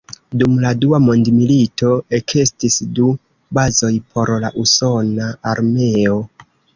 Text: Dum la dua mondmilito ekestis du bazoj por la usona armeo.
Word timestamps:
Dum 0.41 0.53
la 0.61 0.69
dua 0.83 0.99
mondmilito 1.07 1.89
ekestis 2.19 2.77
du 2.99 3.09
bazoj 3.57 3.91
por 4.15 4.31
la 4.47 4.51
usona 4.63 5.29
armeo. 5.53 6.17